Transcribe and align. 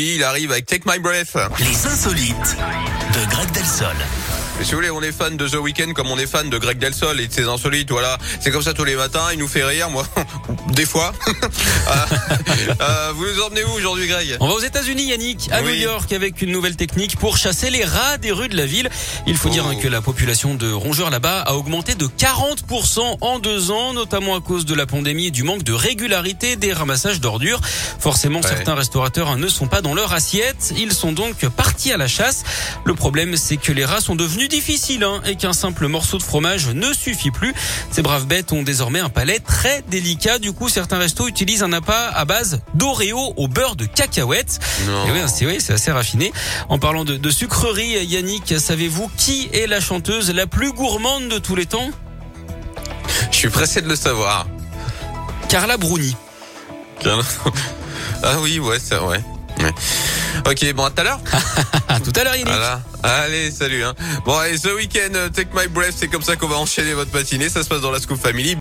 Il 0.00 0.22
arrive 0.22 0.52
avec 0.52 0.66
Take 0.66 0.84
My 0.86 1.00
Breath. 1.00 1.36
Les 1.58 1.86
insolites 1.86 2.56
de 3.14 3.30
Greg 3.30 3.50
Delsol. 3.50 3.96
Si 4.60 4.72
vous 4.74 4.80
voulez, 4.80 4.90
on 4.90 5.00
est 5.02 5.12
fan 5.12 5.36
de 5.38 5.48
The 5.48 5.54
Weeknd 5.54 5.92
comme 5.94 6.10
on 6.10 6.18
est 6.18 6.26
fan 6.26 6.50
de 6.50 6.58
Greg 6.58 6.78
Delsol 6.78 7.20
et 7.20 7.26
de 7.28 7.32
ses 7.32 7.44
insolites. 7.44 7.90
Voilà, 7.90 8.18
c'est 8.40 8.50
comme 8.50 8.60
ça 8.62 8.74
tous 8.74 8.84
les 8.84 8.96
matins. 8.96 9.22
Il 9.32 9.38
nous 9.38 9.48
fait 9.48 9.64
rire, 9.64 9.88
moi, 9.88 10.06
des 10.74 10.84
fois. 10.84 11.12
Euh, 11.88 12.74
euh, 12.82 13.12
vous 13.14 13.24
nous 13.24 13.40
emmenez 13.42 13.64
où 13.64 13.70
aujourd'hui, 13.70 14.06
Greg? 14.08 14.36
On 14.40 14.48
va 14.48 14.54
aux 14.54 14.60
États-Unis, 14.60 15.04
Yannick, 15.06 15.48
à 15.52 15.62
Oui. 15.62 15.68
New 15.78 15.84
York, 15.84 16.12
avec 16.12 16.42
une 16.42 16.52
nouvelle 16.52 16.76
technique 16.76 17.16
pour 17.16 17.38
chasser 17.38 17.70
les 17.70 17.82
rats 17.84 18.18
des 18.18 18.30
rues 18.30 18.48
de 18.48 18.56
la 18.56 18.66
ville. 18.66 18.90
Il 19.26 19.36
faut 19.36 19.48
Oh. 19.48 19.52
dire 19.52 19.66
hein, 19.66 19.76
que 19.76 19.88
la 19.88 20.02
population 20.02 20.54
de 20.54 20.70
rongeurs 20.70 21.08
là-bas 21.08 21.40
a 21.42 21.54
augmenté 21.54 21.94
de 21.94 22.06
40% 22.06 23.16
en 23.22 23.38
deux 23.38 23.70
ans, 23.70 23.94
notamment 23.94 24.36
à 24.36 24.40
cause 24.42 24.66
de 24.66 24.74
la 24.74 24.84
pandémie 24.84 25.26
et 25.26 25.30
du 25.30 25.44
manque 25.44 25.62
de 25.62 25.72
régularité 25.72 26.56
des 26.56 26.74
ramassages 26.74 27.20
d'ordures. 27.20 27.60
Forcément, 27.98 28.40
Ouais. 28.40 28.48
certains 28.48 28.74
restaurateurs 28.74 29.28
hein, 29.28 29.38
ne 29.38 29.48
sont 29.48 29.66
pas 29.68 29.80
dans 29.80 29.94
leur 29.94 30.12
assiette. 30.12 30.74
Ils 30.76 30.92
sont 30.92 31.12
donc 31.12 31.46
partis 31.56 31.92
à 31.92 31.96
la 31.96 32.08
chasse. 32.08 32.44
Le 32.84 32.94
problème, 32.94 33.36
c'est 33.38 33.56
que 33.56 33.72
les 33.72 33.86
rats 33.86 34.00
sont 34.02 34.16
devenus 34.16 34.47
difficiles 34.48 35.04
hein, 35.04 35.20
et 35.26 35.36
qu'un 35.36 35.52
simple 35.52 35.86
morceau 35.86 36.18
de 36.18 36.22
fromage 36.22 36.68
ne 36.68 36.92
suffit 36.92 37.30
plus. 37.30 37.54
Ces 37.90 38.02
braves 38.02 38.26
bêtes 38.26 38.52
ont 38.52 38.62
désormais 38.62 39.00
un 39.00 39.08
palais 39.08 39.38
très 39.38 39.82
délicat. 39.88 40.38
Du 40.38 40.52
coup, 40.52 40.68
certains 40.68 40.98
restos 40.98 41.28
utilisent 41.28 41.62
un 41.62 41.72
appât 41.72 42.10
à 42.14 42.24
base 42.24 42.60
d'Oreo 42.74 43.34
au 43.36 43.48
beurre 43.48 43.76
de 43.76 43.84
cacahuètes. 43.86 44.58
Non. 44.86 45.06
Et 45.06 45.12
oui, 45.12 45.18
c'est 45.26 45.46
oui, 45.46 45.58
c'est 45.60 45.72
assez 45.72 45.92
raffiné. 45.92 46.32
En 46.68 46.78
parlant 46.78 47.04
de, 47.04 47.16
de 47.16 47.30
sucrerie, 47.30 48.04
Yannick, 48.06 48.58
savez-vous 48.58 49.10
qui 49.16 49.48
est 49.52 49.66
la 49.66 49.80
chanteuse 49.80 50.30
la 50.32 50.46
plus 50.46 50.72
gourmande 50.72 51.28
de 51.28 51.38
tous 51.38 51.54
les 51.54 51.66
temps? 51.66 51.90
Je 53.30 53.36
suis 53.36 53.50
pressé 53.50 53.80
de 53.82 53.88
le 53.88 53.96
savoir. 53.96 54.46
Carla 55.48 55.76
Bruni. 55.76 56.16
Ah 58.22 58.40
oui, 58.40 58.58
ouais, 58.58 58.78
c'est 58.82 58.96
vrai. 58.96 59.22
Ouais. 59.60 59.72
Ok, 60.48 60.72
bon, 60.72 60.84
à 60.84 60.90
tout 60.90 61.00
à 61.00 61.04
l'heure. 61.04 61.20
À 61.88 62.00
tout 62.00 62.12
à 62.16 62.24
l'heure, 62.24 62.36
Yannick. 62.36 62.48
Voilà. 62.48 62.80
Allez, 63.02 63.50
salut. 63.50 63.82
Hein. 63.82 63.94
Bon, 64.24 64.42
et 64.42 64.58
The 64.58 64.72
Weeknd, 64.76 65.14
euh, 65.14 65.28
Take 65.30 65.48
My 65.54 65.68
Breath, 65.68 65.94
c'est 65.96 66.08
comme 66.08 66.22
ça 66.22 66.36
qu'on 66.36 66.48
va 66.48 66.56
enchaîner 66.56 66.92
votre 66.92 67.12
matinée. 67.14 67.48
Ça 67.48 67.62
se 67.62 67.68
passe 67.68 67.80
dans 67.80 67.90
la 67.90 67.98
Scoop 67.98 68.20
Family. 68.20 68.54